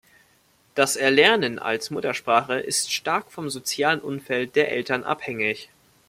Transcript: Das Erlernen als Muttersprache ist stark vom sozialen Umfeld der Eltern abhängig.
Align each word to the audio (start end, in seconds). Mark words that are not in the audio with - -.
Das 0.73 0.95
Erlernen 0.95 1.59
als 1.59 1.91
Muttersprache 1.91 2.55
ist 2.59 2.91
stark 2.91 3.31
vom 3.31 3.51
sozialen 3.51 4.01
Umfeld 4.01 4.55
der 4.55 4.71
Eltern 4.71 5.03
abhängig. 5.03 5.69